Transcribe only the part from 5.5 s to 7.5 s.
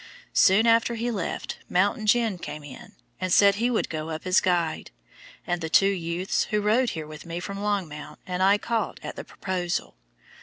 the two youths who rode here with me